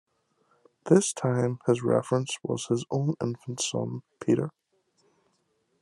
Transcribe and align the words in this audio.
This 0.85 1.13
time 1.13 1.59
his 1.67 1.83
reference 1.83 2.39
was 2.41 2.65
his 2.69 2.83
own 2.89 3.13
infant 3.21 3.61
son, 3.61 4.01
Peter. 4.19 4.49